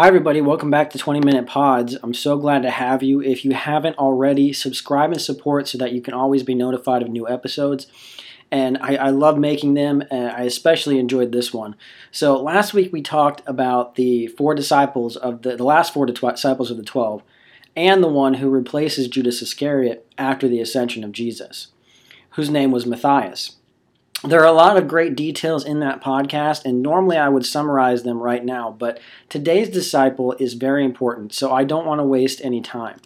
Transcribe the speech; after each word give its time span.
Hi, 0.00 0.06
everybody. 0.06 0.40
Welcome 0.40 0.70
back 0.70 0.90
to 0.90 0.98
20 0.98 1.18
Minute 1.26 1.48
Pods. 1.48 1.96
I'm 2.04 2.14
so 2.14 2.38
glad 2.38 2.62
to 2.62 2.70
have 2.70 3.02
you. 3.02 3.20
If 3.20 3.44
you 3.44 3.52
haven't 3.52 3.98
already, 3.98 4.52
subscribe 4.52 5.10
and 5.10 5.20
support 5.20 5.66
so 5.66 5.76
that 5.78 5.90
you 5.90 6.00
can 6.00 6.14
always 6.14 6.44
be 6.44 6.54
notified 6.54 7.02
of 7.02 7.08
new 7.08 7.28
episodes. 7.28 7.88
And 8.48 8.78
I, 8.80 8.94
I 8.94 9.10
love 9.10 9.40
making 9.40 9.74
them, 9.74 10.04
and 10.08 10.30
I 10.30 10.42
especially 10.42 11.00
enjoyed 11.00 11.32
this 11.32 11.52
one. 11.52 11.74
So, 12.12 12.40
last 12.40 12.72
week 12.72 12.92
we 12.92 13.02
talked 13.02 13.42
about 13.44 13.96
the 13.96 14.28
four 14.28 14.54
disciples 14.54 15.16
of 15.16 15.42
the, 15.42 15.56
the 15.56 15.64
last 15.64 15.92
four 15.92 16.06
disciples 16.06 16.70
of 16.70 16.76
the 16.76 16.84
12 16.84 17.24
and 17.74 18.00
the 18.00 18.06
one 18.06 18.34
who 18.34 18.48
replaces 18.50 19.08
Judas 19.08 19.42
Iscariot 19.42 20.06
after 20.16 20.46
the 20.46 20.60
ascension 20.60 21.02
of 21.02 21.10
Jesus, 21.10 21.72
whose 22.36 22.50
name 22.50 22.70
was 22.70 22.86
Matthias 22.86 23.57
there 24.24 24.40
are 24.42 24.46
a 24.46 24.52
lot 24.52 24.76
of 24.76 24.88
great 24.88 25.14
details 25.14 25.64
in 25.64 25.80
that 25.80 26.02
podcast, 26.02 26.64
and 26.64 26.82
normally 26.82 27.16
I 27.16 27.28
would 27.28 27.46
summarize 27.46 28.02
them 28.02 28.18
right 28.18 28.44
now, 28.44 28.74
but 28.76 28.98
today's 29.28 29.68
disciple 29.68 30.32
is 30.40 30.54
very 30.54 30.84
important, 30.84 31.32
so 31.32 31.52
I 31.52 31.62
don't 31.64 31.86
want 31.86 32.00
to 32.00 32.04
waste 32.04 32.40
any 32.42 32.60
time. 32.60 33.00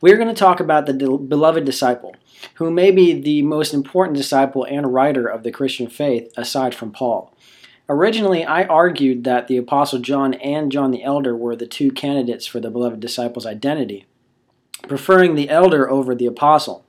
We're 0.00 0.16
going 0.16 0.28
to 0.28 0.34
talk 0.34 0.60
about 0.60 0.86
the 0.86 0.94
beloved 0.94 1.66
disciple, 1.66 2.16
who 2.54 2.70
may 2.70 2.90
be 2.90 3.12
the 3.12 3.42
most 3.42 3.74
important 3.74 4.16
disciple 4.16 4.64
and 4.64 4.94
writer 4.94 5.26
of 5.26 5.42
the 5.42 5.50
Christian 5.50 5.88
faith 5.88 6.32
aside 6.38 6.74
from 6.74 6.90
Paul. 6.90 7.36
Originally, 7.86 8.42
I 8.44 8.64
argued 8.64 9.24
that 9.24 9.46
the 9.46 9.58
Apostle 9.58 9.98
John 9.98 10.32
and 10.34 10.72
John 10.72 10.90
the 10.90 11.02
Elder 11.02 11.36
were 11.36 11.56
the 11.56 11.66
two 11.66 11.90
candidates 11.90 12.46
for 12.46 12.60
the 12.60 12.70
beloved 12.70 13.00
disciple's 13.00 13.44
identity, 13.44 14.06
preferring 14.88 15.34
the 15.34 15.50
elder 15.50 15.90
over 15.90 16.14
the 16.14 16.26
apostle. 16.26 16.86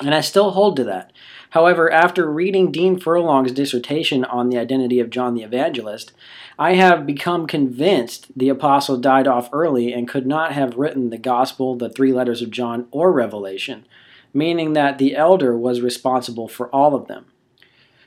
And 0.00 0.14
I 0.14 0.20
still 0.20 0.52
hold 0.52 0.76
to 0.76 0.84
that. 0.84 1.12
However, 1.50 1.92
after 1.92 2.30
reading 2.30 2.72
Dean 2.72 2.98
Furlong's 2.98 3.52
dissertation 3.52 4.24
on 4.24 4.48
the 4.48 4.56
identity 4.56 5.00
of 5.00 5.10
John 5.10 5.34
the 5.34 5.42
Evangelist, 5.42 6.12
I 6.58 6.74
have 6.74 7.06
become 7.06 7.46
convinced 7.46 8.28
the 8.34 8.48
apostle 8.48 8.96
died 8.96 9.26
off 9.26 9.50
early 9.52 9.92
and 9.92 10.08
could 10.08 10.26
not 10.26 10.52
have 10.52 10.78
written 10.78 11.10
the 11.10 11.18
Gospel, 11.18 11.76
the 11.76 11.90
three 11.90 12.12
letters 12.12 12.40
of 12.40 12.50
John, 12.50 12.86
or 12.90 13.12
Revelation, 13.12 13.86
meaning 14.32 14.72
that 14.72 14.96
the 14.96 15.14
elder 15.14 15.56
was 15.56 15.82
responsible 15.82 16.48
for 16.48 16.68
all 16.68 16.94
of 16.94 17.06
them. 17.06 17.26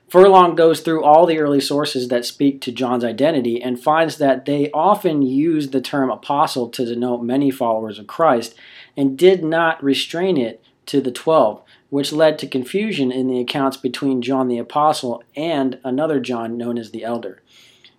Furlong 0.10 0.56
goes 0.56 0.82
through 0.82 1.04
all 1.04 1.26
the 1.26 1.40
early 1.40 1.60
sources 1.60 2.08
that 2.08 2.26
speak 2.26 2.62
to 2.62 2.72
John's 2.72 3.04
identity 3.04 3.62
and 3.62 3.82
finds 3.82 4.18
that 4.18 4.46
they 4.46 4.72
often 4.72 5.22
used 5.22 5.72
the 5.72 5.82
term 5.82 6.10
apostle 6.10 6.70
to 6.70 6.86
denote 6.86 7.24
many 7.24 7.52
followers 7.52 8.00
of 8.00 8.08
Christ 8.08 8.56
and 8.98 9.18
did 9.18 9.44
not 9.44 9.84
restrain 9.84 10.38
it 10.38 10.64
to 10.88 11.02
the 11.02 11.12
twelve, 11.12 11.62
which 11.90 12.12
led 12.12 12.38
to 12.40 12.48
confusion 12.48 13.12
in 13.12 13.28
the 13.28 13.40
accounts 13.40 13.78
between 13.78 14.22
John 14.22 14.48
the 14.48 14.58
Apostle 14.58 15.24
and 15.36 15.80
another 15.84 16.20
John 16.20 16.58
known 16.58 16.78
as 16.78 16.92
the 16.92 17.04
Elder. 17.04 17.42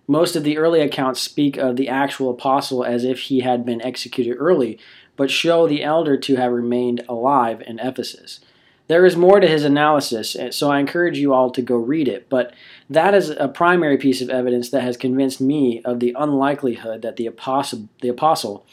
Most 0.07 0.35
of 0.35 0.43
the 0.43 0.57
early 0.57 0.79
accounts 0.79 1.19
speak 1.19 1.57
of 1.57 1.75
the 1.75 1.89
actual 1.89 2.29
apostle 2.29 2.85
as 2.85 3.03
if 3.03 3.19
he 3.23 3.41
had 3.41 3.65
been 3.65 3.81
executed 3.81 4.37
early, 4.37 4.79
but 5.17 5.29
show 5.29 5.67
the 5.67 5.83
elder 5.83 6.15
to 6.15 6.35
have 6.37 6.51
remained 6.53 7.03
alive 7.09 7.61
in 7.67 7.79
Ephesus. 7.79 8.39
There 8.87 9.05
is 9.05 9.17
more 9.17 9.41
to 9.41 9.47
his 9.47 9.65
analysis, 9.65 10.37
so 10.51 10.71
I 10.71 10.79
encourage 10.79 11.17
you 11.17 11.33
all 11.33 11.51
to 11.51 11.61
go 11.61 11.75
read 11.75 12.07
it, 12.07 12.29
but 12.29 12.53
that 12.89 13.13
is 13.13 13.31
a 13.31 13.49
primary 13.49 13.97
piece 13.97 14.21
of 14.21 14.29
evidence 14.29 14.69
that 14.69 14.83
has 14.83 14.95
convinced 14.95 15.41
me 15.41 15.81
of 15.83 15.99
the 15.99 16.15
unlikelihood 16.17 17.01
that 17.01 17.17
the 17.17 17.25
apostle, 17.25 17.89
the 18.01 18.07
apostle 18.07 18.65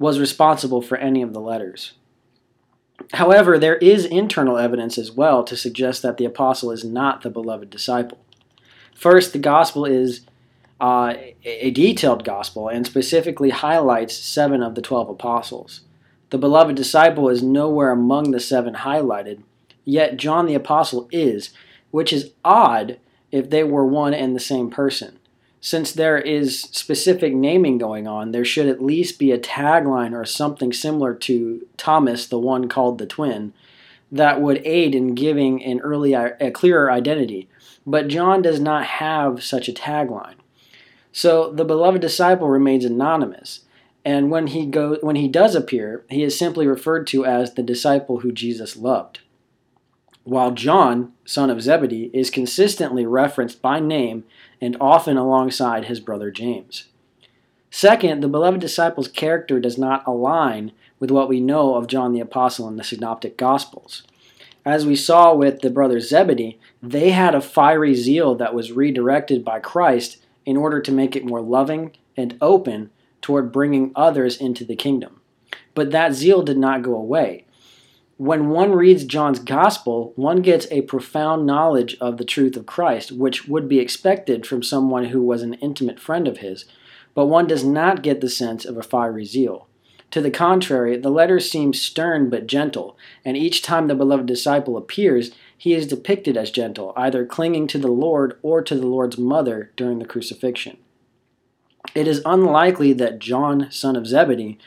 was 0.00 0.18
responsible 0.18 0.82
for 0.82 0.98
any 0.98 1.22
of 1.22 1.32
the 1.32 1.40
letters. 1.40 1.92
However, 3.12 3.58
there 3.58 3.76
is 3.76 4.04
internal 4.04 4.56
evidence 4.56 4.98
as 4.98 5.10
well 5.10 5.44
to 5.44 5.56
suggest 5.56 6.02
that 6.02 6.16
the 6.16 6.24
apostle 6.24 6.70
is 6.70 6.84
not 6.84 7.22
the 7.22 7.30
beloved 7.30 7.70
disciple. 7.70 8.18
First, 8.94 9.32
the 9.32 9.38
gospel 9.38 9.84
is 9.84 10.20
uh, 10.80 11.14
a 11.44 11.70
detailed 11.70 12.24
gospel 12.24 12.68
and 12.68 12.86
specifically 12.86 13.50
highlights 13.50 14.16
seven 14.16 14.62
of 14.62 14.74
the 14.74 14.82
twelve 14.82 15.08
apostles. 15.08 15.82
The 16.30 16.38
beloved 16.38 16.76
disciple 16.76 17.28
is 17.28 17.42
nowhere 17.42 17.90
among 17.90 18.30
the 18.30 18.40
seven 18.40 18.74
highlighted, 18.74 19.42
yet 19.84 20.16
John 20.16 20.46
the 20.46 20.54
apostle 20.54 21.08
is, 21.10 21.50
which 21.90 22.12
is 22.12 22.32
odd 22.44 22.98
if 23.32 23.50
they 23.50 23.64
were 23.64 23.86
one 23.86 24.14
and 24.14 24.34
the 24.34 24.40
same 24.40 24.70
person. 24.70 25.18
Since 25.60 25.92
there 25.92 26.18
is 26.18 26.60
specific 26.60 27.34
naming 27.34 27.76
going 27.76 28.06
on, 28.06 28.32
there 28.32 28.46
should 28.46 28.66
at 28.66 28.82
least 28.82 29.18
be 29.18 29.30
a 29.30 29.38
tagline 29.38 30.14
or 30.14 30.24
something 30.24 30.72
similar 30.72 31.14
to 31.14 31.66
Thomas, 31.76 32.26
the 32.26 32.38
one 32.38 32.68
called 32.68 32.98
the 32.98 33.06
twin, 33.06 33.52
that 34.10 34.40
would 34.40 34.62
aid 34.64 34.94
in 34.94 35.14
giving 35.14 35.62
an 35.62 35.80
early 35.80 36.14
uh, 36.14 36.30
a 36.40 36.50
clearer 36.50 36.90
identity. 36.90 37.48
But 37.86 38.08
John 38.08 38.40
does 38.40 38.58
not 38.58 38.84
have 38.86 39.42
such 39.42 39.68
a 39.68 39.72
tagline. 39.72 40.36
So 41.12 41.52
the 41.52 41.64
beloved 41.64 42.00
disciple 42.00 42.48
remains 42.48 42.84
anonymous, 42.84 43.60
and 44.04 44.30
when 44.30 44.48
he 44.48 44.64
go 44.64 44.96
when 45.02 45.16
he 45.16 45.28
does 45.28 45.54
appear, 45.54 46.04
he 46.08 46.22
is 46.22 46.38
simply 46.38 46.66
referred 46.66 47.06
to 47.08 47.26
as 47.26 47.54
the 47.54 47.62
disciple 47.62 48.20
who 48.20 48.32
Jesus 48.32 48.76
loved. 48.76 49.20
While 50.30 50.52
John, 50.52 51.12
son 51.24 51.50
of 51.50 51.60
Zebedee, 51.60 52.08
is 52.14 52.30
consistently 52.30 53.04
referenced 53.04 53.60
by 53.60 53.80
name 53.80 54.22
and 54.60 54.76
often 54.80 55.16
alongside 55.16 55.86
his 55.86 55.98
brother 55.98 56.30
James. 56.30 56.84
Second, 57.68 58.20
the 58.20 58.28
beloved 58.28 58.60
disciple's 58.60 59.08
character 59.08 59.58
does 59.58 59.76
not 59.76 60.06
align 60.06 60.70
with 61.00 61.10
what 61.10 61.28
we 61.28 61.40
know 61.40 61.74
of 61.74 61.88
John 61.88 62.12
the 62.12 62.20
Apostle 62.20 62.68
in 62.68 62.76
the 62.76 62.84
Synoptic 62.84 63.36
Gospels. 63.36 64.04
As 64.64 64.86
we 64.86 64.94
saw 64.94 65.34
with 65.34 65.62
the 65.62 65.68
brothers 65.70 66.08
Zebedee, 66.10 66.60
they 66.80 67.10
had 67.10 67.34
a 67.34 67.40
fiery 67.40 67.96
zeal 67.96 68.36
that 68.36 68.54
was 68.54 68.70
redirected 68.70 69.44
by 69.44 69.58
Christ 69.58 70.18
in 70.46 70.56
order 70.56 70.80
to 70.80 70.92
make 70.92 71.16
it 71.16 71.26
more 71.26 71.40
loving 71.40 71.96
and 72.16 72.38
open 72.40 72.90
toward 73.20 73.50
bringing 73.50 73.90
others 73.96 74.36
into 74.36 74.64
the 74.64 74.76
kingdom. 74.76 75.22
But 75.74 75.90
that 75.90 76.12
zeal 76.12 76.42
did 76.42 76.56
not 76.56 76.82
go 76.82 76.94
away 76.94 77.46
when 78.20 78.50
one 78.50 78.72
reads 78.72 79.06
John's 79.06 79.38
gospel, 79.38 80.12
one 80.14 80.42
gets 80.42 80.66
a 80.70 80.82
profound 80.82 81.46
knowledge 81.46 81.96
of 82.02 82.18
the 82.18 82.24
truth 82.24 82.54
of 82.54 82.66
Christ, 82.66 83.10
which 83.12 83.48
would 83.48 83.66
be 83.66 83.78
expected 83.78 84.44
from 84.44 84.62
someone 84.62 85.06
who 85.06 85.22
was 85.22 85.40
an 85.40 85.54
intimate 85.54 85.98
friend 85.98 86.28
of 86.28 86.36
his, 86.36 86.66
but 87.14 87.28
one 87.28 87.46
does 87.46 87.64
not 87.64 88.02
get 88.02 88.20
the 88.20 88.28
sense 88.28 88.66
of 88.66 88.76
a 88.76 88.82
fiery 88.82 89.24
zeal. 89.24 89.68
To 90.10 90.20
the 90.20 90.30
contrary, 90.30 90.98
the 90.98 91.08
letters 91.08 91.50
seem 91.50 91.72
stern 91.72 92.28
but 92.28 92.46
gentle, 92.46 92.94
and 93.24 93.38
each 93.38 93.62
time 93.62 93.86
the 93.86 93.94
beloved 93.94 94.26
disciple 94.26 94.76
appears, 94.76 95.30
he 95.56 95.72
is 95.72 95.86
depicted 95.86 96.36
as 96.36 96.50
gentle, 96.50 96.92
either 96.98 97.24
clinging 97.24 97.68
to 97.68 97.78
the 97.78 97.88
Lord 97.88 98.38
or 98.42 98.60
to 98.60 98.74
the 98.74 98.86
Lord's 98.86 99.16
mother 99.16 99.72
during 99.76 99.98
the 99.98 100.04
crucifixion. 100.04 100.76
It 101.94 102.06
is 102.06 102.20
unlikely 102.26 102.92
that 102.92 103.18
John, 103.18 103.70
son 103.70 103.96
of 103.96 104.06
Zebedee, 104.06 104.58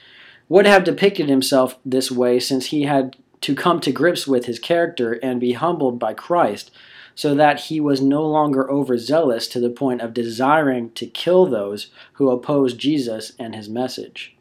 would 0.49 0.65
have 0.65 0.83
depicted 0.83 1.29
himself 1.29 1.77
this 1.85 2.09
way 2.09 2.39
since 2.39 2.67
he 2.67 2.83
had 2.83 3.15
to 3.43 3.55
come 3.55 3.79
to 3.81 3.91
grips 3.91 4.27
with 4.27 4.45
his 4.45 4.59
character 4.59 5.13
and 5.21 5.39
be 5.39 5.53
humbled 5.53 5.99
by 5.99 6.13
Christ, 6.13 6.71
so 7.13 7.35
that 7.35 7.61
he 7.61 7.79
was 7.79 8.01
no 8.01 8.25
longer 8.25 8.69
overzealous 8.69 9.47
to 9.49 9.59
the 9.59 9.69
point 9.69 10.01
of 10.01 10.13
desiring 10.13 10.91
to 10.91 11.05
kill 11.05 11.45
those 11.45 11.87
who 12.13 12.29
opposed 12.29 12.79
Jesus 12.79 13.33
and 13.37 13.53
his 13.53 13.69
message. 13.69 14.35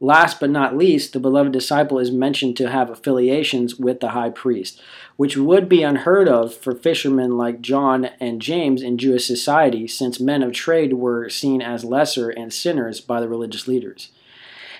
Last 0.00 0.40
but 0.40 0.50
not 0.50 0.76
least, 0.76 1.12
the 1.12 1.20
beloved 1.20 1.52
disciple 1.52 1.98
is 2.00 2.10
mentioned 2.10 2.56
to 2.56 2.70
have 2.70 2.90
affiliations 2.90 3.76
with 3.76 4.00
the 4.00 4.10
high 4.10 4.30
priest, 4.30 4.80
which 5.16 5.36
would 5.36 5.68
be 5.68 5.84
unheard 5.84 6.28
of 6.28 6.52
for 6.52 6.74
fishermen 6.74 7.36
like 7.36 7.60
John 7.60 8.06
and 8.18 8.42
James 8.42 8.82
in 8.82 8.98
Jewish 8.98 9.26
society, 9.26 9.86
since 9.86 10.18
men 10.18 10.42
of 10.42 10.52
trade 10.52 10.94
were 10.94 11.28
seen 11.28 11.62
as 11.62 11.84
lesser 11.84 12.30
and 12.30 12.52
sinners 12.52 13.00
by 13.00 13.20
the 13.20 13.28
religious 13.28 13.68
leaders. 13.68 14.10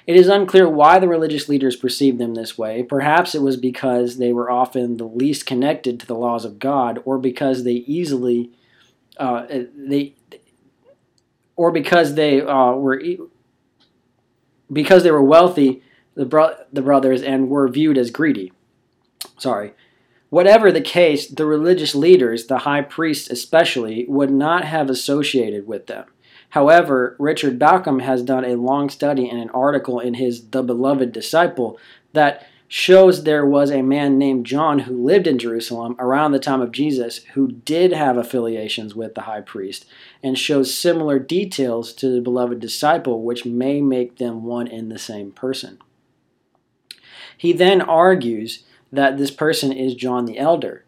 It 0.07 0.17
is 0.17 0.29
unclear 0.29 0.69
why 0.69 0.99
the 0.99 1.09
religious 1.09 1.49
leaders 1.49 1.77
perceived 1.77 2.19
them 2.19 2.35
this 2.35 2.59
way. 2.59 2.83
Perhaps 2.83 3.35
it 3.35 3.43
was 3.43 3.57
because 3.57 4.19
they 4.19 4.33
were 4.33 4.51
often 4.51 4.97
the 4.97 5.07
least 5.07 5.47
connected 5.47 6.01
to 6.01 6.07
the 6.07 6.17
laws 6.17 6.45
of 6.45 6.59
God, 6.59 7.01
or 7.05 7.19
because 7.19 7.65
they 7.65 7.73
easily 7.87 8.51
uh, 9.17 9.47
they 9.77 10.15
or 11.57 11.71
because 11.71 12.15
they 12.15 12.41
uh, 12.41 12.73
were 12.73 13.01
because 14.73 15.03
they 15.03 15.11
were 15.11 15.23
wealthy, 15.23 15.83
the 16.15 16.25
bro- 16.25 16.57
the 16.73 16.83
brothers, 16.83 17.23
and 17.23 17.49
were 17.49 17.69
viewed 17.69 17.99
as 17.99 18.11
greedy. 18.11 18.53
Sorry. 19.39 19.73
Whatever 20.31 20.73
the 20.73 20.81
case, 20.81 21.29
the 21.29 21.45
religious 21.45 21.95
leaders, 21.95 22.47
the 22.47 22.59
high 22.59 22.81
priests 22.81 23.29
especially, 23.29 24.07
would 24.09 24.31
not 24.31 24.65
have 24.65 24.89
associated 24.89 25.67
with 25.67 25.89
them. 25.89 26.07
However, 26.53 27.17
Richard 27.19 27.59
Bauckham 27.59 28.03
has 28.03 28.23
done 28.23 28.45
a 28.45 28.57
long 28.57 28.91
study 28.91 29.27
and 29.27 29.41
an 29.41 29.49
article 29.51 29.99
in 29.99 30.15
his 30.15 30.51
The 30.51 30.63
Beloved 30.63 31.11
Disciple 31.11 31.79
that 32.13 32.47
shows 32.69 33.25
there 33.25 33.47
was 33.47 33.71
a 33.71 33.81
man 33.81 34.19
named 34.19 34.45
John 34.45 34.81
who 34.81 35.03
lived 35.03 35.27
in 35.27 35.39
Jerusalem 35.39 35.97
around 35.99 36.33
the 36.33 36.39
time 36.39 36.61
of 36.61 36.71
Jesus 36.71 37.25
who 37.33 37.53
did 37.53 37.95
have 37.95 38.19
affiliations 38.19 38.95
with 38.95 39.15
the 39.15 39.23
high 39.23 39.41
priest 39.41 39.87
and 40.23 40.39
shows 40.39 40.77
similar 40.77 41.19
details 41.19 41.95
to 41.95 42.11
the 42.11 42.21
beloved 42.21 42.61
disciple, 42.61 43.23
which 43.23 43.47
may 43.47 43.81
make 43.81 44.19
them 44.19 44.45
one 44.45 44.69
and 44.69 44.93
the 44.93 44.99
same 44.99 45.33
person. 45.33 45.79
He 47.35 47.55
then 47.55 47.81
argues 47.81 48.65
that 48.93 49.17
this 49.17 49.31
person 49.31 49.73
is 49.73 49.95
John 49.95 50.27
the 50.27 50.39
Elder, 50.39 50.85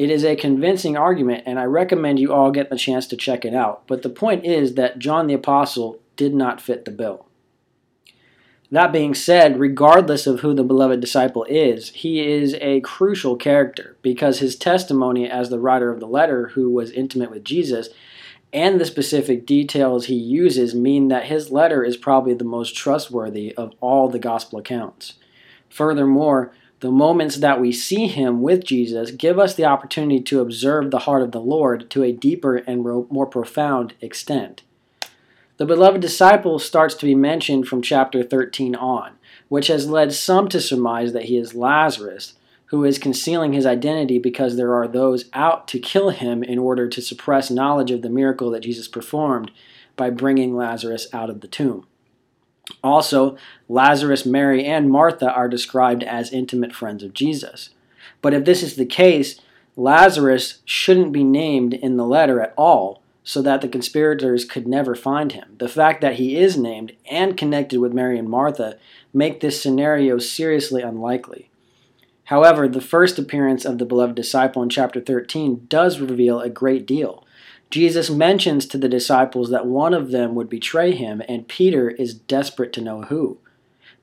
it 0.00 0.10
is 0.10 0.24
a 0.24 0.34
convincing 0.34 0.96
argument, 0.96 1.42
and 1.44 1.58
I 1.58 1.64
recommend 1.64 2.18
you 2.18 2.32
all 2.32 2.50
get 2.50 2.70
the 2.70 2.78
chance 2.78 3.06
to 3.08 3.18
check 3.18 3.44
it 3.44 3.52
out. 3.52 3.86
But 3.86 4.02
the 4.02 4.08
point 4.08 4.46
is 4.46 4.76
that 4.76 4.98
John 4.98 5.26
the 5.26 5.34
Apostle 5.34 6.00
did 6.16 6.34
not 6.34 6.58
fit 6.58 6.86
the 6.86 6.90
bill. 6.90 7.26
That 8.70 8.92
being 8.92 9.12
said, 9.12 9.60
regardless 9.60 10.26
of 10.26 10.40
who 10.40 10.54
the 10.54 10.64
beloved 10.64 11.00
disciple 11.00 11.44
is, 11.50 11.90
he 11.90 12.26
is 12.26 12.54
a 12.62 12.80
crucial 12.80 13.36
character 13.36 13.98
because 14.00 14.38
his 14.38 14.56
testimony 14.56 15.28
as 15.28 15.50
the 15.50 15.58
writer 15.58 15.90
of 15.90 16.00
the 16.00 16.06
letter, 16.06 16.48
who 16.54 16.70
was 16.70 16.90
intimate 16.92 17.30
with 17.30 17.44
Jesus, 17.44 17.90
and 18.54 18.80
the 18.80 18.86
specific 18.86 19.44
details 19.44 20.06
he 20.06 20.14
uses 20.14 20.74
mean 20.74 21.08
that 21.08 21.26
his 21.26 21.50
letter 21.50 21.84
is 21.84 21.98
probably 21.98 22.32
the 22.32 22.42
most 22.42 22.74
trustworthy 22.74 23.54
of 23.54 23.74
all 23.82 24.08
the 24.08 24.18
gospel 24.18 24.60
accounts. 24.60 25.18
Furthermore, 25.68 26.54
the 26.80 26.90
moments 26.90 27.36
that 27.36 27.60
we 27.60 27.72
see 27.72 28.06
him 28.06 28.40
with 28.40 28.64
Jesus 28.64 29.10
give 29.10 29.38
us 29.38 29.54
the 29.54 29.66
opportunity 29.66 30.20
to 30.22 30.40
observe 30.40 30.90
the 30.90 31.00
heart 31.00 31.22
of 31.22 31.32
the 31.32 31.40
Lord 31.40 31.90
to 31.90 32.02
a 32.02 32.12
deeper 32.12 32.56
and 32.56 32.82
more 32.82 33.26
profound 33.26 33.94
extent. 34.00 34.62
The 35.58 35.66
beloved 35.66 36.00
disciple 36.00 36.58
starts 36.58 36.94
to 36.94 37.06
be 37.06 37.14
mentioned 37.14 37.68
from 37.68 37.82
chapter 37.82 38.22
13 38.22 38.74
on, 38.74 39.12
which 39.50 39.66
has 39.66 39.90
led 39.90 40.14
some 40.14 40.48
to 40.48 40.60
surmise 40.60 41.12
that 41.12 41.26
he 41.26 41.36
is 41.36 41.54
Lazarus, 41.54 42.34
who 42.66 42.84
is 42.84 42.98
concealing 42.98 43.52
his 43.52 43.66
identity 43.66 44.18
because 44.18 44.56
there 44.56 44.74
are 44.74 44.88
those 44.88 45.26
out 45.34 45.68
to 45.68 45.78
kill 45.78 46.10
him 46.10 46.42
in 46.42 46.58
order 46.58 46.88
to 46.88 47.02
suppress 47.02 47.50
knowledge 47.50 47.90
of 47.90 48.00
the 48.00 48.08
miracle 48.08 48.50
that 48.50 48.62
Jesus 48.62 48.88
performed 48.88 49.50
by 49.96 50.08
bringing 50.08 50.56
Lazarus 50.56 51.08
out 51.12 51.28
of 51.28 51.42
the 51.42 51.48
tomb. 51.48 51.86
Also, 52.82 53.36
Lazarus, 53.68 54.26
Mary, 54.26 54.64
and 54.64 54.90
Martha 54.90 55.30
are 55.30 55.48
described 55.48 56.02
as 56.02 56.32
intimate 56.32 56.74
friends 56.74 57.02
of 57.02 57.14
Jesus. 57.14 57.70
But 58.22 58.34
if 58.34 58.44
this 58.44 58.62
is 58.62 58.76
the 58.76 58.86
case, 58.86 59.40
Lazarus 59.76 60.60
shouldn't 60.64 61.12
be 61.12 61.24
named 61.24 61.74
in 61.74 61.96
the 61.96 62.06
letter 62.06 62.40
at 62.40 62.54
all 62.56 63.02
so 63.22 63.42
that 63.42 63.60
the 63.60 63.68
conspirators 63.68 64.44
could 64.44 64.66
never 64.66 64.94
find 64.94 65.32
him. 65.32 65.56
The 65.58 65.68
fact 65.68 66.00
that 66.00 66.16
he 66.16 66.36
is 66.36 66.56
named 66.56 66.92
and 67.10 67.36
connected 67.36 67.78
with 67.78 67.92
Mary 67.92 68.18
and 68.18 68.28
Martha 68.28 68.78
make 69.12 69.40
this 69.40 69.62
scenario 69.62 70.18
seriously 70.18 70.82
unlikely. 70.82 71.50
However, 72.24 72.68
the 72.68 72.80
first 72.80 73.18
appearance 73.18 73.64
of 73.64 73.78
the 73.78 73.84
beloved 73.84 74.14
disciple 74.14 74.62
in 74.62 74.68
chapter 74.68 75.00
13 75.00 75.66
does 75.68 76.00
reveal 76.00 76.40
a 76.40 76.48
great 76.48 76.86
deal. 76.86 77.24
Jesus 77.70 78.10
mentions 78.10 78.66
to 78.66 78.78
the 78.78 78.88
disciples 78.88 79.50
that 79.50 79.66
one 79.66 79.94
of 79.94 80.10
them 80.10 80.34
would 80.34 80.50
betray 80.50 80.92
him, 80.92 81.22
and 81.28 81.48
Peter 81.48 81.90
is 81.90 82.14
desperate 82.14 82.72
to 82.74 82.80
know 82.80 83.02
who. 83.02 83.38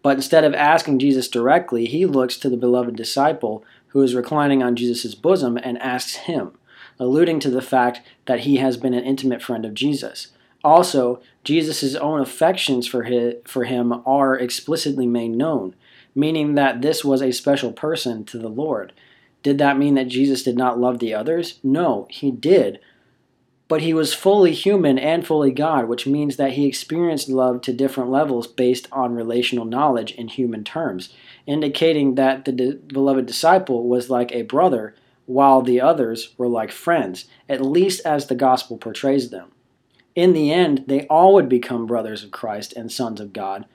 But 0.01 0.15
instead 0.17 0.45
of 0.45 0.53
asking 0.53 0.99
Jesus 0.99 1.27
directly, 1.27 1.85
he 1.85 2.05
looks 2.05 2.37
to 2.37 2.49
the 2.49 2.57
beloved 2.57 2.95
disciple 2.95 3.65
who 3.87 4.01
is 4.01 4.15
reclining 4.15 4.63
on 4.63 4.75
Jesus' 4.75 5.15
bosom 5.15 5.57
and 5.57 5.77
asks 5.79 6.15
him 6.15 6.53
alluding 6.99 7.39
to 7.41 7.49
the 7.49 7.61
fact 7.61 8.01
that 8.25 8.41
he 8.41 8.57
has 8.57 8.77
been 8.77 8.93
an 8.93 9.03
intimate 9.03 9.41
friend 9.41 9.65
of 9.65 9.73
Jesus. 9.73 10.27
Also, 10.63 11.21
Jesus' 11.43 11.95
own 11.95 12.19
affections 12.19 12.87
for, 12.87 13.03
his, 13.03 13.35
for 13.45 13.65
him 13.65 14.01
are 14.05 14.35
explicitly 14.35 15.05
made 15.05 15.29
known, 15.29 15.75
meaning 16.15 16.55
that 16.55 16.81
this 16.81 17.05
was 17.05 17.21
a 17.21 17.31
special 17.31 17.71
person 17.71 18.25
to 18.25 18.37
the 18.37 18.49
Lord. 18.49 18.93
Did 19.43 19.59
that 19.59 19.77
mean 19.77 19.95
that 19.95 20.07
Jesus 20.07 20.43
did 20.43 20.57
not 20.57 20.79
love 20.79 20.99
the 20.99 21.13
others? 21.13 21.59
No, 21.63 22.07
he 22.09 22.31
did. 22.31 22.79
But 23.67 23.81
he 23.81 23.93
was 23.93 24.13
fully 24.13 24.53
human 24.53 24.97
and 24.97 25.27
fully 25.27 25.51
God, 25.51 25.87
which 25.87 26.07
means 26.07 26.37
that 26.37 26.53
he 26.53 26.65
experienced 26.65 27.27
love 27.27 27.61
to 27.61 27.73
different 27.73 28.09
levels 28.09 28.47
based 28.47 28.87
on 28.91 29.13
relational 29.13 29.65
knowledge 29.65 30.11
in 30.13 30.29
human 30.29 30.63
terms, 30.63 31.13
indicating 31.45 32.15
that 32.15 32.45
the 32.45 32.51
di- 32.53 32.71
beloved 32.87 33.25
disciple 33.25 33.87
was 33.87 34.09
like 34.09 34.31
a 34.31 34.43
brother 34.43 34.95
while 35.25 35.61
the 35.61 35.81
others 35.81 36.33
were 36.37 36.47
like 36.47 36.71
friends, 36.71 37.25
at 37.49 37.61
least 37.61 38.05
as 38.05 38.27
the 38.27 38.35
gospel 38.35 38.77
portrays 38.77 39.29
them. 39.29 39.51
In 40.15 40.33
the 40.33 40.51
end, 40.51 40.85
they 40.87 41.05
all 41.07 41.33
would 41.33 41.49
become 41.49 41.85
brothers 41.85 42.23
of 42.23 42.31
Christ 42.31 42.73
and 42.73 42.91
sons 42.91 43.19
of 43.19 43.33
God. 43.33 43.65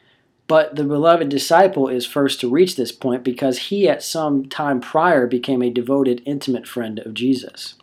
But 0.48 0.74
the 0.74 0.84
beloved 0.84 1.28
disciple 1.28 1.88
is 1.88 2.04
first 2.04 2.40
to 2.40 2.50
reach 2.50 2.74
this 2.74 2.90
point 2.90 3.22
because 3.22 3.68
he, 3.68 3.88
at 3.88 4.02
some 4.02 4.48
time 4.48 4.80
prior, 4.80 5.26
became 5.26 5.62
a 5.62 5.70
devoted, 5.70 6.20
intimate 6.26 6.66
friend 6.66 6.98
of 6.98 7.14
Jesus. 7.14 7.74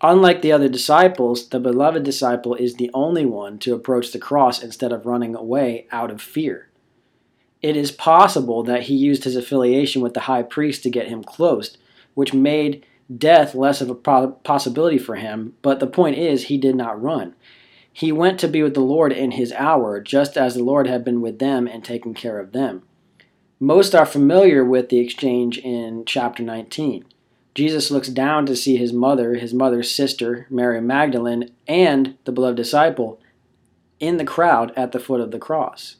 Unlike 0.00 0.42
the 0.42 0.52
other 0.52 0.68
disciples, 0.68 1.48
the 1.48 1.58
beloved 1.58 2.04
disciple 2.04 2.54
is 2.54 2.74
the 2.74 2.90
only 2.94 3.26
one 3.26 3.58
to 3.60 3.74
approach 3.74 4.12
the 4.12 4.18
cross 4.18 4.62
instead 4.62 4.92
of 4.92 5.06
running 5.06 5.34
away 5.34 5.86
out 5.90 6.10
of 6.10 6.22
fear 6.22 6.68
it 7.62 7.76
is 7.76 7.90
possible 7.90 8.62
that 8.62 8.84
he 8.84 8.94
used 8.94 9.24
his 9.24 9.36
affiliation 9.36 10.02
with 10.02 10.14
the 10.14 10.20
high 10.20 10.42
priest 10.42 10.82
to 10.84 10.90
get 10.90 11.08
him 11.08 11.24
close, 11.24 11.76
which 12.14 12.34
made 12.34 12.84
death 13.16 13.54
less 13.54 13.80
of 13.80 13.90
a 13.90 13.94
possibility 13.94 14.98
for 14.98 15.16
him. 15.16 15.54
But 15.62 15.80
the 15.80 15.86
point 15.86 16.18
is, 16.18 16.44
he 16.44 16.58
did 16.58 16.76
not 16.76 17.00
run. 17.00 17.34
He 17.92 18.12
went 18.12 18.38
to 18.40 18.48
be 18.48 18.62
with 18.62 18.74
the 18.74 18.80
Lord 18.80 19.12
in 19.12 19.32
his 19.32 19.52
hour, 19.52 20.00
just 20.00 20.36
as 20.36 20.54
the 20.54 20.62
Lord 20.62 20.86
had 20.86 21.04
been 21.04 21.20
with 21.20 21.40
them 21.40 21.66
and 21.66 21.84
taken 21.84 22.14
care 22.14 22.38
of 22.38 22.52
them. 22.52 22.82
Most 23.58 23.92
are 23.92 24.06
familiar 24.06 24.64
with 24.64 24.88
the 24.88 25.00
exchange 25.00 25.58
in 25.58 26.04
chapter 26.06 26.44
19. 26.44 27.04
Jesus 27.58 27.90
looks 27.90 28.08
down 28.08 28.46
to 28.46 28.54
see 28.54 28.76
his 28.76 28.92
mother, 28.92 29.34
his 29.34 29.52
mother's 29.52 29.92
sister, 29.92 30.46
Mary 30.48 30.80
Magdalene, 30.80 31.50
and 31.66 32.16
the 32.24 32.32
beloved 32.32 32.56
disciple 32.56 33.20
in 33.98 34.16
the 34.16 34.24
crowd 34.24 34.72
at 34.76 34.92
the 34.92 35.00
foot 35.00 35.20
of 35.20 35.32
the 35.32 35.40
cross 35.40 35.96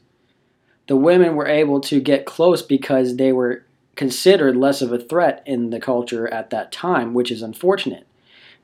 the 0.89 0.97
women 0.97 1.35
were 1.35 1.47
able 1.47 1.79
to 1.79 2.01
get 2.01 2.25
close 2.25 2.63
because 2.63 3.15
they 3.15 3.31
were 3.31 3.63
considered 3.95 4.57
less 4.57 4.81
of 4.81 4.91
a 4.91 4.97
threat 4.97 5.43
in 5.45 5.69
the 5.69 5.79
culture 5.79 6.27
at 6.33 6.49
that 6.49 6.71
time, 6.71 7.13
which 7.13 7.29
is 7.29 7.43
unfortunate. 7.43 8.07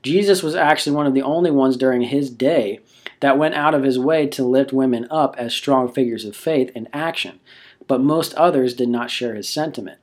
Jesus 0.02 0.42
was 0.42 0.56
actually 0.56 0.96
one 0.96 1.06
of 1.06 1.14
the 1.14 1.22
only 1.22 1.52
ones 1.52 1.76
during 1.76 2.02
his 2.02 2.28
day 2.28 2.80
that 3.20 3.38
went 3.38 3.54
out 3.54 3.74
of 3.74 3.84
his 3.84 3.96
way 3.96 4.26
to 4.26 4.42
lift 4.42 4.72
women 4.72 5.06
up 5.08 5.36
as 5.38 5.54
strong 5.54 5.88
figures 5.88 6.24
of 6.24 6.34
faith 6.34 6.72
and 6.74 6.88
action, 6.92 7.38
but 7.86 8.00
most 8.00 8.34
others 8.34 8.74
did 8.74 8.88
not 8.88 9.08
share 9.08 9.36
his 9.36 9.48
sentiment. 9.48 10.00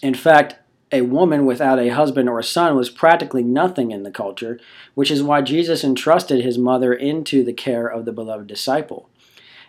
In 0.00 0.14
fact, 0.14 0.56
a 0.92 1.02
woman 1.02 1.46
without 1.46 1.78
a 1.78 1.88
husband 1.88 2.28
or 2.28 2.38
a 2.38 2.44
son 2.44 2.76
was 2.76 2.90
practically 2.90 3.42
nothing 3.42 3.90
in 3.90 4.02
the 4.02 4.10
culture, 4.10 4.58
which 4.94 5.10
is 5.10 5.22
why 5.22 5.42
Jesus 5.42 5.82
entrusted 5.82 6.44
his 6.44 6.58
mother 6.58 6.94
into 6.94 7.42
the 7.42 7.52
care 7.52 7.86
of 7.86 8.04
the 8.04 8.12
beloved 8.12 8.46
disciple. 8.46 9.08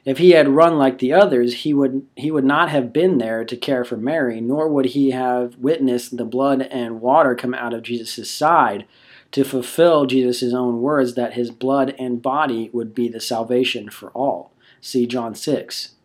If 0.05 0.19
he 0.19 0.31
had 0.31 0.47
run 0.47 0.77
like 0.77 0.99
the 0.99 1.11
others, 1.11 1.63
he 1.63 1.73
would 1.73 2.05
he 2.15 2.31
would 2.31 2.45
not 2.45 2.69
have 2.69 2.93
been 2.93 3.17
there 3.17 3.43
to 3.43 3.57
care 3.57 3.83
for 3.83 3.97
Mary, 3.97 4.39
nor 4.39 4.69
would 4.69 4.87
he 4.87 5.11
have 5.11 5.57
witnessed 5.57 6.15
the 6.15 6.23
blood 6.23 6.61
and 6.61 7.01
water 7.01 7.35
come 7.35 7.53
out 7.53 7.73
of 7.73 7.83
Jesus' 7.83 8.31
side 8.31 8.85
to 9.31 9.43
fulfill 9.43 10.05
Jesus' 10.05 10.53
own 10.53 10.81
words 10.81 11.15
that 11.15 11.33
his 11.33 11.51
blood 11.51 11.93
and 11.99 12.21
body 12.21 12.69
would 12.71 12.95
be 12.95 13.09
the 13.09 13.19
salvation 13.19 13.89
for 13.89 14.09
all. 14.11 14.53
See 14.79 15.05
John 15.05 15.35
6. 15.35 15.95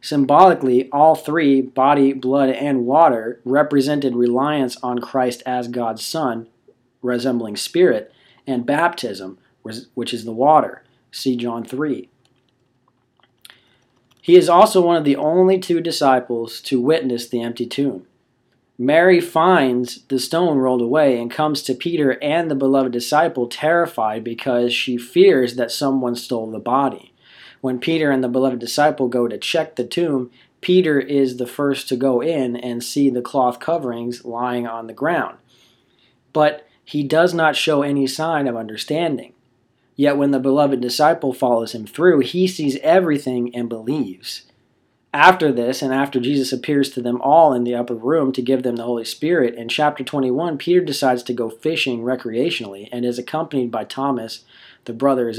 Symbolically, 0.00 0.88
all 0.90 1.14
three, 1.14 1.60
body, 1.60 2.12
blood, 2.12 2.50
and 2.50 2.86
water, 2.86 3.40
represented 3.44 4.14
reliance 4.14 4.76
on 4.82 5.00
Christ 5.00 5.42
as 5.44 5.68
God's 5.68 6.04
Son, 6.04 6.46
resembling 7.02 7.56
spirit, 7.56 8.12
and 8.46 8.64
baptism, 8.64 9.38
which 9.94 10.14
is 10.14 10.24
the 10.24 10.32
water. 10.32 10.82
See 11.10 11.36
John 11.36 11.64
3. 11.64 12.08
He 14.22 14.36
is 14.36 14.48
also 14.48 14.80
one 14.80 14.96
of 14.96 15.04
the 15.04 15.16
only 15.16 15.58
two 15.58 15.80
disciples 15.80 16.60
to 16.62 16.80
witness 16.80 17.28
the 17.28 17.42
empty 17.42 17.66
tomb. 17.66 18.06
Mary 18.80 19.20
finds 19.20 20.02
the 20.02 20.20
stone 20.20 20.58
rolled 20.58 20.82
away 20.82 21.20
and 21.20 21.30
comes 21.30 21.62
to 21.62 21.74
Peter 21.74 22.22
and 22.22 22.48
the 22.48 22.54
beloved 22.54 22.92
disciple 22.92 23.48
terrified 23.48 24.22
because 24.22 24.72
she 24.72 24.96
fears 24.96 25.56
that 25.56 25.72
someone 25.72 26.14
stole 26.14 26.48
the 26.50 26.60
body. 26.60 27.12
When 27.60 27.78
Peter 27.78 28.10
and 28.10 28.22
the 28.22 28.28
beloved 28.28 28.58
disciple 28.58 29.08
go 29.08 29.28
to 29.28 29.38
check 29.38 29.76
the 29.76 29.84
tomb, 29.84 30.30
Peter 30.60 30.98
is 30.98 31.36
the 31.36 31.46
first 31.46 31.88
to 31.88 31.96
go 31.96 32.20
in 32.20 32.56
and 32.56 32.82
see 32.82 33.10
the 33.10 33.22
cloth 33.22 33.60
coverings 33.60 34.24
lying 34.24 34.66
on 34.66 34.86
the 34.86 34.92
ground. 34.92 35.38
But 36.32 36.66
he 36.84 37.02
does 37.02 37.34
not 37.34 37.56
show 37.56 37.82
any 37.82 38.06
sign 38.06 38.46
of 38.46 38.56
understanding. 38.56 39.34
Yet 39.94 40.16
when 40.16 40.30
the 40.30 40.38
beloved 40.38 40.80
disciple 40.80 41.32
follows 41.32 41.74
him 41.74 41.86
through, 41.86 42.20
he 42.20 42.46
sees 42.46 42.78
everything 42.82 43.54
and 43.54 43.68
believes. 43.68 44.44
After 45.12 45.50
this, 45.50 45.80
and 45.80 45.92
after 45.92 46.20
Jesus 46.20 46.52
appears 46.52 46.90
to 46.90 47.02
them 47.02 47.20
all 47.22 47.54
in 47.54 47.64
the 47.64 47.74
upper 47.74 47.94
room 47.94 48.30
to 48.32 48.42
give 48.42 48.62
them 48.62 48.76
the 48.76 48.84
Holy 48.84 49.04
Spirit, 49.04 49.54
in 49.54 49.68
chapter 49.68 50.04
21, 50.04 50.58
Peter 50.58 50.80
decides 50.80 51.22
to 51.24 51.32
go 51.32 51.48
fishing 51.48 52.02
recreationally 52.02 52.88
and 52.92 53.04
is 53.04 53.18
accompanied 53.18 53.70
by 53.70 53.84
Thomas, 53.84 54.44
the 54.88 54.92
brother 54.92 55.32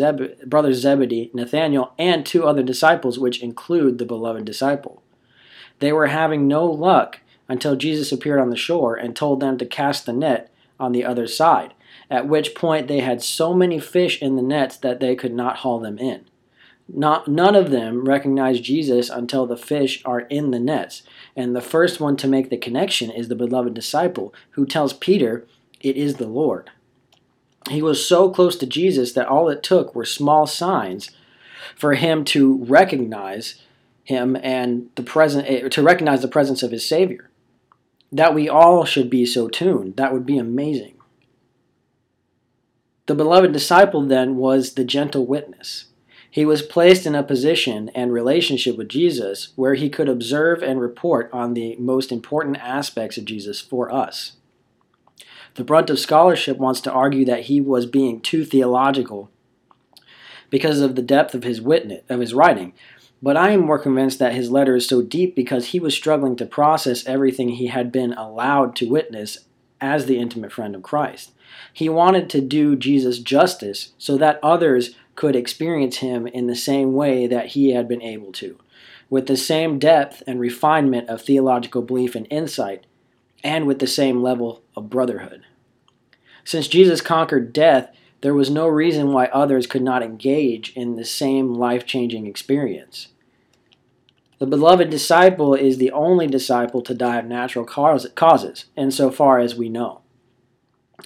brothers 0.45 0.79
Zebedee, 0.79 1.31
Nathanael, 1.33 1.93
and 1.99 2.25
two 2.25 2.45
other 2.45 2.63
disciples, 2.63 3.19
which 3.19 3.43
include 3.43 3.97
the 3.97 4.05
beloved 4.05 4.45
disciple. 4.45 5.03
They 5.79 5.91
were 5.91 6.07
having 6.07 6.47
no 6.47 6.65
luck 6.65 7.19
until 7.49 7.75
Jesus 7.75 8.13
appeared 8.13 8.39
on 8.39 8.49
the 8.49 8.55
shore 8.55 8.95
and 8.95 9.13
told 9.13 9.41
them 9.41 9.57
to 9.57 9.65
cast 9.65 10.05
the 10.05 10.13
net 10.13 10.49
on 10.79 10.93
the 10.93 11.03
other 11.03 11.27
side 11.27 11.73
at 12.09 12.27
which 12.27 12.55
point 12.55 12.87
they 12.87 12.99
had 13.01 13.21
so 13.21 13.53
many 13.53 13.79
fish 13.79 14.21
in 14.21 14.35
the 14.35 14.41
nets 14.41 14.77
that 14.77 14.99
they 14.99 15.15
could 15.15 15.33
not 15.33 15.57
haul 15.57 15.79
them 15.79 15.97
in. 15.97 16.25
Not, 16.91 17.27
none 17.27 17.55
of 17.55 17.69
them 17.69 18.05
recognize 18.05 18.59
Jesus 18.59 19.09
until 19.09 19.45
the 19.45 19.57
fish 19.57 20.01
are 20.05 20.21
in 20.21 20.49
the 20.49 20.59
nets, 20.59 21.03
and 21.35 21.55
the 21.55 21.61
first 21.61 21.99
one 21.99 22.17
to 22.17 22.27
make 22.27 22.49
the 22.49 22.57
connection 22.57 23.11
is 23.11 23.27
the 23.27 23.35
beloved 23.35 23.75
disciple, 23.75 24.33
who 24.51 24.65
tells 24.65 24.93
Peter, 24.93 25.45
It 25.81 25.95
is 25.95 26.15
the 26.15 26.27
Lord. 26.27 26.71
He 27.69 27.81
was 27.81 28.05
so 28.05 28.29
close 28.29 28.55
to 28.57 28.65
Jesus 28.65 29.13
that 29.13 29.27
all 29.27 29.49
it 29.49 29.63
took 29.63 29.93
were 29.95 30.05
small 30.05 30.47
signs 30.47 31.11
for 31.75 31.93
him 31.93 32.23
to 32.25 32.63
recognize 32.65 33.61
him 34.03 34.35
and 34.41 34.89
the 34.95 35.03
present 35.03 35.47
eh, 35.47 35.69
to 35.69 35.83
recognize 35.83 36.21
the 36.21 36.27
presence 36.27 36.63
of 36.63 36.71
his 36.71 36.87
Savior. 36.87 37.29
That 38.11 38.33
we 38.33 38.49
all 38.49 38.85
should 38.85 39.09
be 39.09 39.25
so 39.25 39.47
tuned. 39.47 39.95
That 39.97 40.13
would 40.13 40.25
be 40.25 40.37
amazing. 40.37 40.95
The 43.05 43.15
beloved 43.15 43.53
disciple 43.53 44.05
then 44.05 44.35
was 44.35 44.73
the 44.73 44.83
gentle 44.83 45.25
witness. 45.25 45.85
He 46.31 46.45
was 46.45 46.61
placed 46.61 47.05
in 47.05 47.15
a 47.15 47.23
position 47.23 47.89
and 47.95 48.13
relationship 48.13 48.77
with 48.77 48.89
Jesus 48.89 49.49
where 49.55 49.73
he 49.73 49.89
could 49.89 50.07
observe 50.07 50.61
and 50.61 50.79
report 50.79 51.29
on 51.33 51.53
the 51.53 51.75
most 51.77 52.11
important 52.11 52.57
aspects 52.57 53.17
of 53.17 53.25
Jesus 53.25 53.59
for 53.59 53.91
us. 53.91 54.33
The 55.59 55.65
brunt 55.65 55.89
of 55.89 55.99
scholarship 55.99 56.57
wants 56.57 56.79
to 56.79 56.91
argue 56.93 57.25
that 57.25 57.47
he 57.47 57.59
was 57.59 57.85
being 57.85 58.21
too 58.21 58.45
theological 58.45 59.29
because 60.49 60.79
of 60.79 60.95
the 60.95 61.01
depth 61.01 61.35
of 61.35 61.43
his 61.43 61.59
witness 61.59 62.01
of 62.07 62.21
his 62.21 62.33
writing, 62.33 62.71
but 63.21 63.35
I 63.35 63.49
am 63.49 63.65
more 63.65 63.77
convinced 63.77 64.19
that 64.19 64.31
his 64.31 64.49
letter 64.49 64.77
is 64.77 64.87
so 64.87 65.01
deep 65.01 65.35
because 65.35 65.67
he 65.67 65.79
was 65.81 65.93
struggling 65.93 66.37
to 66.37 66.45
process 66.45 67.05
everything 67.05 67.49
he 67.49 67.67
had 67.67 67.91
been 67.91 68.13
allowed 68.13 68.73
to 68.77 68.89
witness 68.89 69.39
as 69.81 70.05
the 70.05 70.17
intimate 70.17 70.53
friend 70.53 70.75
of 70.75 70.81
Christ. 70.81 71.33
He 71.73 71.89
wanted 71.89 72.29
to 72.29 72.39
do 72.39 72.77
Jesus 72.77 73.19
justice 73.19 73.91
so 73.97 74.17
that 74.17 74.39
others 74.41 74.95
could 75.15 75.35
experience 75.35 75.97
him 75.97 76.25
in 76.25 76.47
the 76.47 76.55
same 76.55 76.93
way 76.93 77.27
that 77.27 77.47
he 77.47 77.73
had 77.73 77.85
been 77.85 78.01
able 78.01 78.31
to, 78.31 78.57
with 79.09 79.27
the 79.27 79.35
same 79.35 79.77
depth 79.77 80.23
and 80.25 80.39
refinement 80.39 81.09
of 81.09 81.21
theological 81.21 81.81
belief 81.81 82.15
and 82.15 82.27
insight, 82.29 82.85
and 83.43 83.67
with 83.67 83.79
the 83.79 83.87
same 83.87 84.23
level 84.23 84.61
of 84.77 84.89
brotherhood. 84.89 85.43
Since 86.49 86.67
Jesus 86.67 86.99
conquered 86.99 87.53
death, 87.53 87.95
there 88.21 88.33
was 88.33 88.49
no 88.49 88.67
reason 88.67 89.13
why 89.13 89.27
others 89.27 89.67
could 89.67 89.83
not 89.83 90.01
engage 90.01 90.73
in 90.75 90.95
the 90.95 91.05
same 91.05 91.53
life 91.53 91.85
changing 91.85 92.25
experience. 92.25 93.09
The 94.39 94.47
beloved 94.47 94.89
disciple 94.89 95.53
is 95.53 95.77
the 95.77 95.91
only 95.91 96.25
disciple 96.25 96.81
to 96.81 96.95
die 96.95 97.19
of 97.19 97.25
natural 97.25 97.65
causes, 97.65 98.65
insofar 98.75 99.37
as 99.37 99.53
we 99.53 99.69
know. 99.69 100.01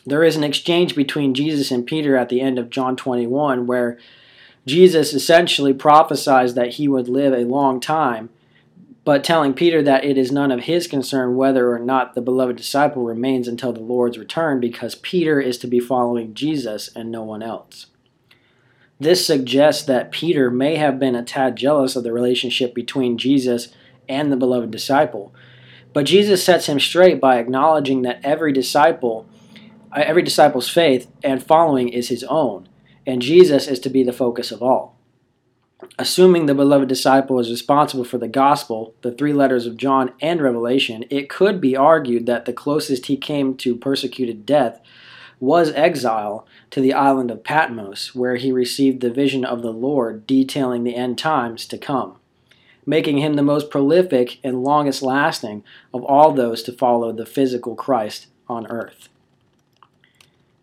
There 0.05 0.23
is 0.23 0.37
an 0.37 0.45
exchange 0.45 0.95
between 0.95 1.33
Jesus 1.33 1.71
and 1.71 1.85
Peter 1.85 2.15
at 2.15 2.29
the 2.29 2.39
end 2.39 2.57
of 2.57 2.69
John 2.69 2.95
21 2.95 3.67
where 3.67 3.99
Jesus 4.65 5.13
essentially 5.13 5.73
prophesies 5.73 6.53
that 6.53 6.75
he 6.75 6.87
would 6.87 7.09
live 7.09 7.33
a 7.33 7.43
long 7.43 7.81
time 7.81 8.29
but 9.05 9.23
telling 9.23 9.53
Peter 9.53 9.81
that 9.81 10.05
it 10.05 10.17
is 10.17 10.31
none 10.31 10.51
of 10.51 10.61
his 10.61 10.87
concern 10.87 11.35
whether 11.35 11.73
or 11.73 11.79
not 11.79 12.13
the 12.13 12.21
beloved 12.21 12.55
disciple 12.55 13.03
remains 13.03 13.47
until 13.47 13.73
the 13.73 13.81
Lord's 13.81 14.17
return 14.17 14.59
because 14.59 14.95
Peter 14.95 15.41
is 15.41 15.57
to 15.59 15.67
be 15.67 15.79
following 15.79 16.33
Jesus 16.33 16.89
and 16.95 17.11
no 17.11 17.23
one 17.23 17.43
else. 17.43 17.87
This 18.99 19.25
suggests 19.25 19.83
that 19.85 20.11
Peter 20.11 20.49
may 20.49 20.75
have 20.77 20.99
been 20.99 21.15
a 21.15 21.23
tad 21.23 21.57
jealous 21.57 21.95
of 21.95 22.03
the 22.03 22.13
relationship 22.13 22.73
between 22.73 23.17
Jesus 23.17 23.73
and 24.07 24.31
the 24.31 24.37
beloved 24.37 24.71
disciple. 24.71 25.33
But 25.91 26.05
Jesus 26.05 26.43
sets 26.43 26.67
him 26.67 26.79
straight 26.79 27.19
by 27.19 27.37
acknowledging 27.37 28.03
that 28.03 28.21
every 28.23 28.53
disciple 28.53 29.27
uh, 29.95 30.01
every 30.03 30.23
disciple's 30.23 30.69
faith 30.69 31.07
and 31.23 31.43
following 31.43 31.89
is 31.89 32.09
his 32.09 32.23
own, 32.23 32.67
and 33.05 33.21
Jesus 33.21 33.67
is 33.67 33.79
to 33.81 33.89
be 33.89 34.03
the 34.03 34.13
focus 34.13 34.51
of 34.51 34.63
all. 34.63 34.92
Assuming 35.99 36.45
the 36.45 36.55
beloved 36.55 36.89
disciple 36.89 37.39
is 37.39 37.49
responsible 37.49 38.03
for 38.03 38.17
the 38.17 38.27
gospel, 38.27 38.93
the 39.01 39.11
three 39.11 39.33
letters 39.33 39.65
of 39.65 39.77
John, 39.77 40.11
and 40.21 40.41
Revelation, 40.41 41.05
it 41.09 41.29
could 41.29 41.61
be 41.61 41.75
argued 41.75 42.25
that 42.25 42.45
the 42.45 42.53
closest 42.53 43.05
he 43.05 43.17
came 43.17 43.55
to 43.57 43.75
persecuted 43.75 44.45
death 44.45 44.81
was 45.39 45.71
exile 45.73 46.47
to 46.71 46.79
the 46.79 46.93
island 46.93 47.29
of 47.29 47.43
Patmos, 47.43 48.15
where 48.15 48.37
he 48.37 48.51
received 48.51 49.01
the 49.01 49.11
vision 49.11 49.43
of 49.43 49.61
the 49.61 49.73
Lord 49.73 50.25
detailing 50.25 50.83
the 50.83 50.95
end 50.95 51.17
times 51.17 51.65
to 51.67 51.77
come, 51.77 52.15
making 52.85 53.17
him 53.17 53.33
the 53.33 53.43
most 53.43 53.69
prolific 53.69 54.39
and 54.43 54.63
longest 54.63 55.01
lasting 55.01 55.63
of 55.93 56.03
all 56.05 56.31
those 56.31 56.63
to 56.63 56.71
follow 56.71 57.11
the 57.11 57.25
physical 57.25 57.75
Christ 57.75 58.27
on 58.47 58.67
earth. 58.67 59.09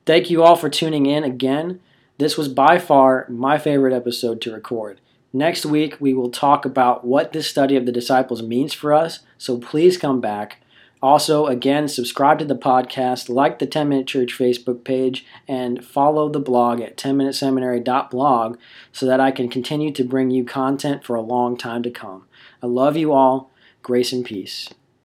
Thank 0.07 0.31
you 0.31 0.43
all 0.43 0.57
for 0.57 0.71
tuning 0.71 1.07
in 1.07 1.25
again. 1.25 1.81
This 2.19 2.37
was 2.37 2.49
by 2.49 2.79
far 2.79 3.27
my 3.29 3.59
favorite 3.59 3.95
episode 3.95 4.41
to 4.43 4.53
record. 4.53 4.99
Next 5.33 5.65
week, 5.65 6.01
we 6.01 6.13
will 6.13 6.31
talk 6.31 6.65
about 6.65 7.07
what 7.07 7.33
this 7.33 7.49
study 7.49 7.77
of 7.77 7.87
the 7.87 7.93
disciples 7.93 8.43
means 8.43 8.73
for 8.75 8.93
us, 8.93 9.21
so 9.39 9.59
please 9.59 9.97
come 9.97 10.21
back. 10.21 10.59
Also, 11.03 11.47
again, 11.47 11.89
subscribe 11.89 12.39
to 12.41 12.45
the 12.45 12.57
podcast, 12.57 13.29
like 13.29 13.59
the 13.59 13.67
10 13.67 13.89
Minute 13.89 14.07
Church 14.07 14.37
Facebook 14.37 14.85
page, 14.85 15.25
and 15.49 15.85
follow 15.85 16.29
the 16.29 16.41
blog 16.41 16.81
at 16.81 16.97
10minuteseminary.blog 16.97 18.59
so 18.93 19.07
that 19.07 19.21
I 19.21 19.31
can 19.31 19.49
continue 19.49 19.93
to 19.93 20.05
bring 20.05 20.31
you 20.31 20.45
content 20.45 21.05
for 21.05 21.15
a 21.15 21.23
long 21.23 21.57
time 21.57 21.83
to 21.85 21.91
come. 21.91 22.27
I 22.63 22.67
love 22.67 22.97
you 22.97 23.13
all. 23.13 23.51
Grace 23.83 24.13
and 24.13 24.25
peace. 24.25 24.69